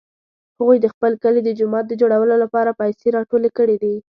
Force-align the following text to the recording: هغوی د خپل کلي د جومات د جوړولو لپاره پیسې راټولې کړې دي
هغوی 0.59 0.77
د 0.81 0.87
خپل 0.93 1.11
کلي 1.23 1.41
د 1.43 1.49
جومات 1.59 1.85
د 1.87 1.93
جوړولو 2.01 2.35
لپاره 2.43 2.77
پیسې 2.79 3.07
راټولې 3.17 3.49
کړې 3.57 3.75
دي 3.83 3.95